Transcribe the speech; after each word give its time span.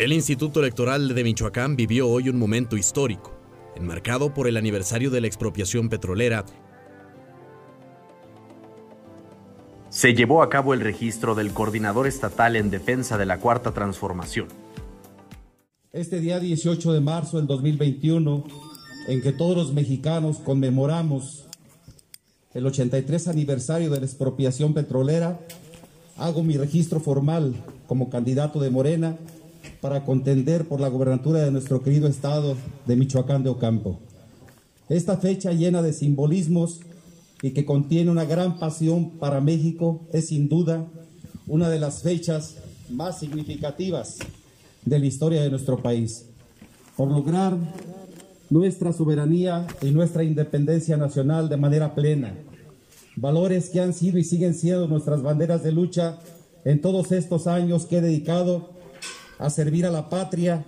El 0.00 0.14
Instituto 0.14 0.60
Electoral 0.60 1.14
de 1.14 1.24
Michoacán 1.24 1.76
vivió 1.76 2.08
hoy 2.08 2.30
un 2.30 2.38
momento 2.38 2.78
histórico, 2.78 3.38
enmarcado 3.76 4.32
por 4.32 4.48
el 4.48 4.56
aniversario 4.56 5.10
de 5.10 5.20
la 5.20 5.26
expropiación 5.26 5.90
petrolera. 5.90 6.46
Se 9.90 10.14
llevó 10.14 10.42
a 10.42 10.48
cabo 10.48 10.72
el 10.72 10.80
registro 10.80 11.34
del 11.34 11.52
coordinador 11.52 12.06
estatal 12.06 12.56
en 12.56 12.70
defensa 12.70 13.18
de 13.18 13.26
la 13.26 13.40
Cuarta 13.40 13.74
Transformación. 13.74 14.48
Este 15.92 16.18
día 16.18 16.40
18 16.40 16.94
de 16.94 17.00
marzo 17.02 17.36
del 17.36 17.46
2021, 17.46 18.44
en 19.06 19.20
que 19.20 19.32
todos 19.32 19.54
los 19.54 19.74
mexicanos 19.74 20.38
conmemoramos 20.38 21.44
el 22.54 22.64
83 22.64 23.28
aniversario 23.28 23.90
de 23.90 24.00
la 24.00 24.06
expropiación 24.06 24.72
petrolera, 24.72 25.40
hago 26.16 26.42
mi 26.42 26.56
registro 26.56 27.00
formal 27.00 27.54
como 27.86 28.08
candidato 28.08 28.60
de 28.60 28.70
Morena 28.70 29.18
para 29.80 30.04
contender 30.04 30.68
por 30.68 30.80
la 30.80 30.88
gobernatura 30.88 31.40
de 31.40 31.50
nuestro 31.50 31.82
querido 31.82 32.06
estado 32.06 32.56
de 32.86 32.96
Michoacán 32.96 33.42
de 33.42 33.50
Ocampo. 33.50 33.98
Esta 34.88 35.16
fecha 35.16 35.52
llena 35.52 35.82
de 35.82 35.92
simbolismos 35.92 36.80
y 37.42 37.52
que 37.52 37.64
contiene 37.64 38.10
una 38.10 38.24
gran 38.24 38.58
pasión 38.58 39.10
para 39.18 39.40
México 39.40 40.02
es 40.12 40.28
sin 40.28 40.48
duda 40.48 40.86
una 41.46 41.70
de 41.70 41.78
las 41.78 42.02
fechas 42.02 42.56
más 42.90 43.18
significativas 43.18 44.18
de 44.84 44.98
la 44.98 45.06
historia 45.06 45.42
de 45.42 45.50
nuestro 45.50 45.82
país. 45.82 46.26
Por 46.96 47.10
lograr 47.10 47.56
nuestra 48.50 48.92
soberanía 48.92 49.66
y 49.80 49.92
nuestra 49.92 50.24
independencia 50.24 50.96
nacional 50.96 51.48
de 51.48 51.56
manera 51.56 51.94
plena, 51.94 52.34
valores 53.16 53.70
que 53.70 53.80
han 53.80 53.94
sido 53.94 54.18
y 54.18 54.24
siguen 54.24 54.54
siendo 54.54 54.86
nuestras 54.88 55.22
banderas 55.22 55.62
de 55.62 55.72
lucha 55.72 56.18
en 56.64 56.80
todos 56.80 57.12
estos 57.12 57.46
años 57.46 57.86
que 57.86 57.98
he 57.98 58.00
dedicado 58.00 58.79
a 59.40 59.48
servir 59.48 59.86
a 59.86 59.90
la 59.90 60.08
patria 60.08 60.64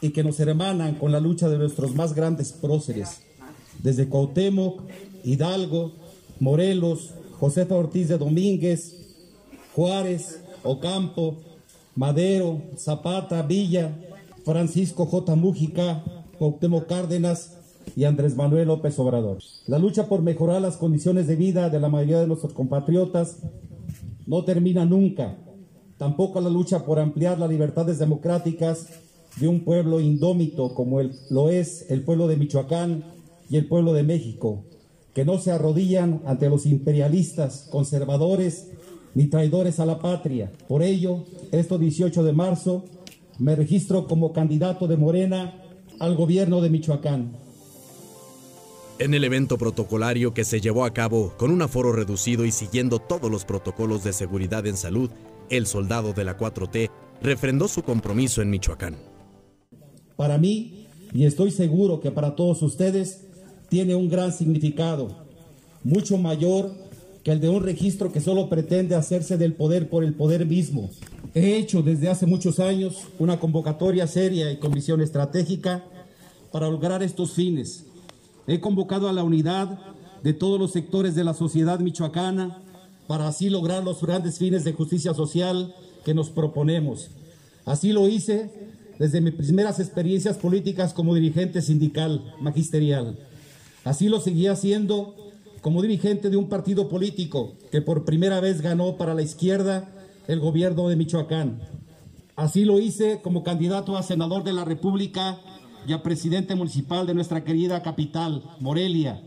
y 0.00 0.10
que 0.10 0.22
nos 0.22 0.38
hermanan 0.38 0.94
con 0.94 1.10
la 1.10 1.18
lucha 1.18 1.48
de 1.48 1.58
nuestros 1.58 1.94
más 1.94 2.14
grandes 2.14 2.52
próceres, 2.52 3.20
desde 3.82 4.08
Cuauhtémoc, 4.08 4.82
Hidalgo, 5.24 5.92
Morelos, 6.38 7.10
Josefa 7.40 7.74
Ortiz 7.74 8.08
de 8.08 8.18
Domínguez, 8.18 9.16
Juárez, 9.74 10.40
Ocampo, 10.62 11.36
Madero, 11.96 12.62
Zapata, 12.76 13.42
Villa, 13.42 13.92
Francisco 14.44 15.06
J. 15.06 15.34
Mújica, 15.34 16.04
Cuauhtémoc 16.38 16.86
Cárdenas 16.86 17.56
y 17.96 18.04
Andrés 18.04 18.36
Manuel 18.36 18.68
López 18.68 18.96
Obrador. 19.00 19.38
La 19.66 19.78
lucha 19.78 20.06
por 20.06 20.22
mejorar 20.22 20.62
las 20.62 20.76
condiciones 20.76 21.26
de 21.26 21.34
vida 21.34 21.70
de 21.70 21.80
la 21.80 21.88
mayoría 21.88 22.20
de 22.20 22.28
nuestros 22.28 22.52
compatriotas 22.52 23.38
no 24.26 24.44
termina 24.44 24.84
nunca 24.84 25.38
tampoco 26.04 26.38
la 26.38 26.50
lucha 26.50 26.84
por 26.84 26.98
ampliar 26.98 27.38
las 27.38 27.48
libertades 27.48 27.98
democráticas 27.98 28.88
de 29.36 29.48
un 29.48 29.64
pueblo 29.64 30.00
indómito 30.00 30.74
como 30.74 31.00
lo 31.30 31.48
es 31.48 31.86
el 31.88 32.02
pueblo 32.02 32.28
de 32.28 32.36
Michoacán 32.36 33.04
y 33.48 33.56
el 33.56 33.66
pueblo 33.66 33.94
de 33.94 34.02
México, 34.02 34.64
que 35.14 35.24
no 35.24 35.38
se 35.38 35.50
arrodillan 35.50 36.20
ante 36.26 36.50
los 36.50 36.66
imperialistas, 36.66 37.68
conservadores 37.70 38.68
ni 39.14 39.28
traidores 39.28 39.80
a 39.80 39.86
la 39.86 39.98
patria. 39.98 40.52
Por 40.68 40.82
ello, 40.82 41.24
este 41.52 41.78
18 41.78 42.22
de 42.22 42.32
marzo 42.34 42.84
me 43.38 43.56
registro 43.56 44.06
como 44.06 44.34
candidato 44.34 44.86
de 44.86 44.98
Morena 44.98 45.62
al 46.00 46.16
gobierno 46.16 46.60
de 46.60 46.68
Michoacán. 46.68 47.32
En 48.98 49.14
el 49.14 49.24
evento 49.24 49.56
protocolario 49.56 50.34
que 50.34 50.44
se 50.44 50.60
llevó 50.60 50.84
a 50.84 50.92
cabo 50.92 51.32
con 51.38 51.50
un 51.50 51.62
aforo 51.62 51.92
reducido 51.92 52.44
y 52.44 52.50
siguiendo 52.50 52.98
todos 52.98 53.30
los 53.30 53.46
protocolos 53.46 54.04
de 54.04 54.12
seguridad 54.12 54.66
en 54.66 54.76
salud, 54.76 55.10
el 55.50 55.66
soldado 55.66 56.12
de 56.12 56.24
la 56.24 56.36
4T 56.36 56.90
refrendó 57.22 57.68
su 57.68 57.82
compromiso 57.82 58.42
en 58.42 58.50
Michoacán. 58.50 58.96
Para 60.16 60.38
mí, 60.38 60.86
y 61.12 61.24
estoy 61.24 61.50
seguro 61.50 62.00
que 62.00 62.10
para 62.10 62.36
todos 62.36 62.62
ustedes, 62.62 63.26
tiene 63.68 63.94
un 63.94 64.08
gran 64.08 64.32
significado, 64.32 65.24
mucho 65.82 66.18
mayor 66.18 66.72
que 67.24 67.32
el 67.32 67.40
de 67.40 67.48
un 67.48 67.62
registro 67.62 68.12
que 68.12 68.20
solo 68.20 68.48
pretende 68.48 68.94
hacerse 68.94 69.38
del 69.38 69.54
poder 69.54 69.88
por 69.88 70.04
el 70.04 70.14
poder 70.14 70.44
mismo. 70.46 70.90
He 71.34 71.56
hecho 71.56 71.82
desde 71.82 72.10
hace 72.10 72.26
muchos 72.26 72.60
años 72.60 73.08
una 73.18 73.40
convocatoria 73.40 74.06
seria 74.06 74.52
y 74.52 74.58
comisión 74.58 75.00
estratégica 75.00 75.84
para 76.52 76.68
lograr 76.68 77.02
estos 77.02 77.32
fines. 77.32 77.86
He 78.46 78.60
convocado 78.60 79.08
a 79.08 79.12
la 79.12 79.24
unidad 79.24 79.78
de 80.22 80.34
todos 80.34 80.60
los 80.60 80.72
sectores 80.72 81.14
de 81.14 81.24
la 81.24 81.34
sociedad 81.34 81.80
michoacana 81.80 82.62
para 83.06 83.28
así 83.28 83.50
lograr 83.50 83.84
los 83.84 84.00
grandes 84.00 84.38
fines 84.38 84.64
de 84.64 84.72
justicia 84.72 85.14
social 85.14 85.74
que 86.04 86.14
nos 86.14 86.30
proponemos. 86.30 87.10
Así 87.64 87.92
lo 87.92 88.08
hice 88.08 88.50
desde 88.98 89.20
mis 89.20 89.34
primeras 89.34 89.80
experiencias 89.80 90.36
políticas 90.36 90.92
como 90.92 91.14
dirigente 91.14 91.62
sindical 91.62 92.34
magisterial. 92.40 93.18
Así 93.84 94.08
lo 94.08 94.20
seguí 94.20 94.46
haciendo 94.46 95.14
como 95.60 95.82
dirigente 95.82 96.30
de 96.30 96.36
un 96.36 96.48
partido 96.48 96.88
político 96.88 97.54
que 97.70 97.80
por 97.80 98.04
primera 98.04 98.40
vez 98.40 98.60
ganó 98.60 98.96
para 98.96 99.14
la 99.14 99.22
izquierda 99.22 99.90
el 100.28 100.40
gobierno 100.40 100.88
de 100.88 100.96
Michoacán. 100.96 101.60
Así 102.36 102.64
lo 102.64 102.80
hice 102.80 103.20
como 103.22 103.44
candidato 103.44 103.96
a 103.96 104.02
senador 104.02 104.44
de 104.44 104.52
la 104.52 104.64
República 104.64 105.38
y 105.86 105.92
a 105.92 106.02
presidente 106.02 106.54
municipal 106.54 107.06
de 107.06 107.14
nuestra 107.14 107.44
querida 107.44 107.82
capital, 107.82 108.42
Morelia, 108.60 109.22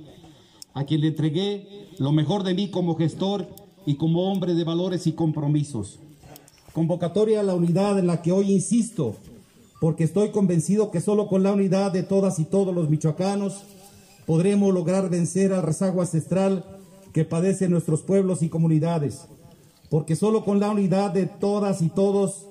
a 0.74 0.86
quien 0.86 1.02
le 1.02 1.08
entregué 1.08 1.88
lo 2.00 2.12
mejor 2.12 2.44
de 2.44 2.54
mí 2.54 2.70
como 2.70 2.96
gestor 2.96 3.48
y 3.88 3.96
como 3.96 4.30
hombre 4.30 4.53
de 4.53 4.66
valores 4.66 5.08
y 5.08 5.14
compromisos. 5.14 5.98
Convocatoria 6.74 7.40
a 7.40 7.44
la 7.44 7.56
unidad 7.56 7.98
en 7.98 8.06
la 8.06 8.22
que 8.22 8.34
hoy 8.34 8.52
insisto, 8.52 9.16
porque 9.80 10.03
estoy 10.03 10.31
convencido 10.31 10.92
que 10.92 11.00
solo 11.00 11.28
con 11.28 11.42
la 11.42 11.53
unidad 11.53 11.94
de 11.94 12.03
todas 12.03 12.38
y 12.38 12.44
todos 12.44 12.75
los 12.75 12.90
michoacanos 12.90 13.64
podremos 14.25 14.74
lograr 14.74 15.09
vencer 15.09 15.53
al 15.53 15.64
rezago 15.64 16.02
ancestral 16.02 16.66
que 17.14 17.24
padecen 17.24 17.72
nuestros 17.72 18.02
pueblos 18.02 18.42
y 18.42 18.50
comunidades, 18.50 19.22
porque 19.90 20.18
solo 20.18 20.44
con 20.44 20.59
la 20.59 20.69
unidad 20.69 21.12
de 21.12 21.25
todas 21.25 21.81
y 21.81 21.88
todos 21.88 22.46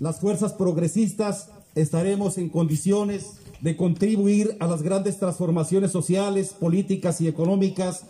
las 0.00 0.20
fuerzas 0.20 0.54
progresistas 0.54 1.50
estaremos 1.74 2.38
en 2.38 2.48
condiciones 2.48 3.40
de 3.60 3.76
contribuir 3.76 4.56
a 4.60 4.66
las 4.66 4.80
grandes 4.80 5.18
transformaciones 5.18 5.92
sociales, 5.92 6.54
políticas 6.58 7.20
y 7.20 7.28
económicas 7.28 8.06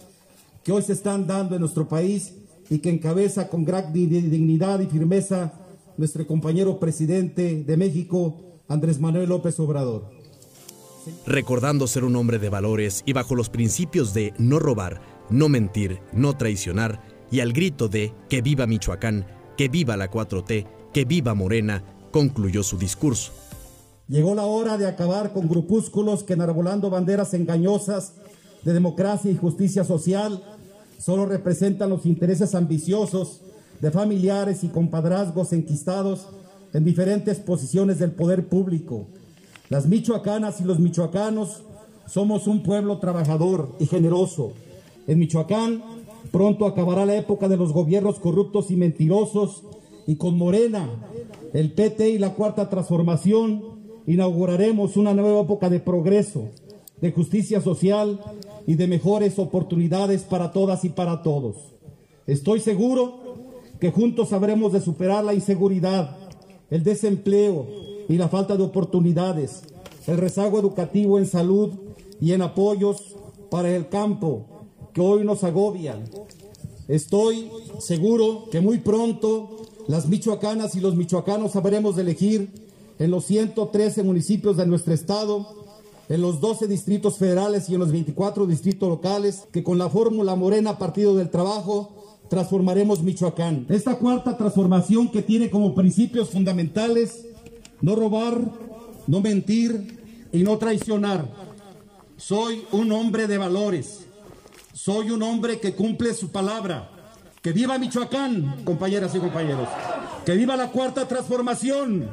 que 0.66 0.72
hoy 0.72 0.82
se 0.82 0.94
están 0.94 1.28
dando 1.28 1.54
en 1.54 1.60
nuestro 1.60 1.86
país 1.86 2.34
y 2.68 2.80
que 2.80 2.90
encabeza 2.90 3.48
con 3.48 3.64
gran 3.64 3.92
dignidad 3.92 4.80
y 4.80 4.86
firmeza 4.86 5.52
nuestro 5.96 6.26
compañero 6.26 6.80
presidente 6.80 7.62
de 7.62 7.76
México, 7.76 8.40
Andrés 8.66 8.98
Manuel 8.98 9.28
López 9.28 9.60
Obrador. 9.60 10.10
Recordando 11.24 11.86
ser 11.86 12.02
un 12.02 12.16
hombre 12.16 12.40
de 12.40 12.48
valores 12.48 13.04
y 13.06 13.12
bajo 13.12 13.36
los 13.36 13.48
principios 13.48 14.12
de 14.12 14.34
no 14.38 14.58
robar, 14.58 15.00
no 15.30 15.48
mentir, 15.48 16.00
no 16.12 16.36
traicionar 16.36 17.00
y 17.30 17.38
al 17.38 17.52
grito 17.52 17.86
de 17.86 18.12
que 18.28 18.42
viva 18.42 18.66
Michoacán, 18.66 19.24
que 19.56 19.68
viva 19.68 19.96
la 19.96 20.10
4T, 20.10 20.66
que 20.92 21.04
viva 21.04 21.32
Morena, 21.34 21.84
concluyó 22.10 22.64
su 22.64 22.76
discurso. 22.76 23.30
Llegó 24.08 24.34
la 24.34 24.46
hora 24.46 24.78
de 24.78 24.88
acabar 24.88 25.32
con 25.32 25.48
grupúsculos 25.48 26.24
que 26.24 26.32
enarbolando 26.32 26.90
banderas 26.90 27.34
engañosas 27.34 28.14
de 28.64 28.72
democracia 28.72 29.30
y 29.30 29.36
justicia 29.36 29.84
social 29.84 30.42
solo 30.98 31.26
representan 31.26 31.90
los 31.90 32.06
intereses 32.06 32.54
ambiciosos 32.54 33.40
de 33.80 33.90
familiares 33.90 34.64
y 34.64 34.68
compadrazgos 34.68 35.52
enquistados 35.52 36.26
en 36.72 36.84
diferentes 36.84 37.38
posiciones 37.38 37.98
del 37.98 38.12
poder 38.12 38.48
público. 38.48 39.06
Las 39.68 39.86
michoacanas 39.86 40.60
y 40.60 40.64
los 40.64 40.78
michoacanos 40.78 41.62
somos 42.06 42.46
un 42.46 42.62
pueblo 42.62 42.98
trabajador 42.98 43.72
y 43.78 43.86
generoso. 43.86 44.52
En 45.06 45.18
Michoacán 45.18 45.82
pronto 46.30 46.66
acabará 46.66 47.06
la 47.06 47.16
época 47.16 47.48
de 47.48 47.56
los 47.56 47.72
gobiernos 47.72 48.18
corruptos 48.18 48.70
y 48.70 48.76
mentirosos 48.76 49.62
y 50.06 50.16
con 50.16 50.38
Morena, 50.38 50.88
el 51.52 51.72
PT 51.72 52.10
y 52.10 52.18
la 52.18 52.34
Cuarta 52.34 52.68
Transformación 52.68 53.62
inauguraremos 54.06 54.96
una 54.96 55.14
nueva 55.14 55.40
época 55.40 55.68
de 55.68 55.80
progreso, 55.80 56.50
de 57.00 57.12
justicia 57.12 57.60
social 57.60 58.20
y 58.66 58.74
de 58.74 58.86
mejores 58.86 59.38
oportunidades 59.38 60.22
para 60.22 60.52
todas 60.52 60.84
y 60.84 60.88
para 60.88 61.22
todos. 61.22 61.56
Estoy 62.26 62.60
seguro 62.60 63.20
que 63.80 63.90
juntos 63.90 64.30
sabremos 64.30 64.72
de 64.72 64.80
superar 64.80 65.24
la 65.24 65.34
inseguridad, 65.34 66.16
el 66.70 66.82
desempleo 66.82 67.66
y 68.08 68.16
la 68.16 68.28
falta 68.28 68.56
de 68.56 68.64
oportunidades, 68.64 69.62
el 70.06 70.18
rezago 70.18 70.58
educativo 70.58 71.18
en 71.18 71.26
salud 71.26 71.70
y 72.20 72.32
en 72.32 72.42
apoyos 72.42 73.16
para 73.50 73.74
el 73.74 73.88
campo 73.88 74.46
que 74.92 75.00
hoy 75.00 75.24
nos 75.24 75.44
agobian. 75.44 76.04
Estoy 76.88 77.50
seguro 77.78 78.46
que 78.50 78.60
muy 78.60 78.78
pronto 78.78 79.56
las 79.86 80.08
michoacanas 80.08 80.74
y 80.74 80.80
los 80.80 80.96
michoacanos 80.96 81.52
sabremos 81.52 81.96
de 81.96 82.02
elegir 82.02 82.50
en 82.98 83.10
los 83.10 83.26
113 83.26 84.02
municipios 84.02 84.56
de 84.56 84.66
nuestro 84.66 84.94
estado 84.94 85.65
en 86.08 86.20
los 86.20 86.40
12 86.40 86.68
distritos 86.68 87.18
federales 87.18 87.68
y 87.68 87.74
en 87.74 87.80
los 87.80 87.92
24 87.92 88.46
distritos 88.46 88.88
locales, 88.88 89.44
que 89.52 89.62
con 89.62 89.78
la 89.78 89.88
fórmula 89.90 90.36
Morena 90.36 90.78
Partido 90.78 91.16
del 91.16 91.30
Trabajo 91.30 92.18
transformaremos 92.28 93.02
Michoacán. 93.02 93.66
Esta 93.68 93.96
cuarta 93.96 94.36
transformación 94.36 95.10
que 95.10 95.22
tiene 95.22 95.50
como 95.50 95.74
principios 95.74 96.30
fundamentales 96.30 97.26
no 97.80 97.94
robar, 97.94 98.40
no 99.06 99.20
mentir 99.20 100.28
y 100.32 100.42
no 100.42 100.58
traicionar. 100.58 101.26
Soy 102.16 102.64
un 102.72 102.92
hombre 102.92 103.26
de 103.26 103.38
valores. 103.38 104.06
Soy 104.72 105.10
un 105.10 105.22
hombre 105.22 105.60
que 105.60 105.74
cumple 105.74 106.14
su 106.14 106.30
palabra. 106.30 106.90
Que 107.42 107.52
viva 107.52 107.78
Michoacán, 107.78 108.64
compañeras 108.64 109.14
y 109.14 109.18
compañeros. 109.18 109.68
Que 110.24 110.34
viva 110.34 110.56
la 110.56 110.70
cuarta 110.70 111.06
transformación. 111.06 112.08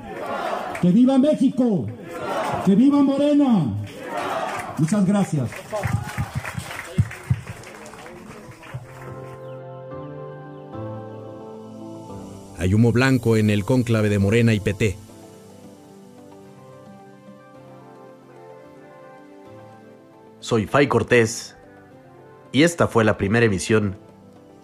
Que 0.82 0.92
viva 0.92 1.18
México. 1.18 1.88
Que 2.66 2.76
viva 2.76 3.02
Morena. 3.02 3.83
Muchas 4.78 5.06
gracias. 5.06 5.50
Hay 12.58 12.74
humo 12.74 12.92
blanco 12.92 13.36
en 13.36 13.50
el 13.50 13.66
cónclave 13.66 14.10
de 14.10 14.20
Morena 14.20 14.54
y 14.54 14.60
PT. 14.60 14.98
Soy 20.40 20.66
Fay 20.66 20.88
Cortés 20.88 21.56
y 22.52 22.64
esta 22.64 22.88
fue 22.88 23.04
la 23.04 23.18
primera 23.18 23.46
emisión 23.46 23.98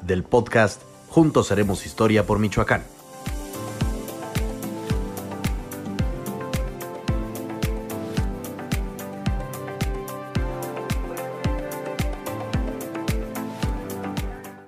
del 0.01 0.23
podcast 0.23 0.81
Juntos 1.09 1.51
Haremos 1.51 1.85
Historia 1.85 2.25
por 2.25 2.39
Michoacán. 2.39 2.83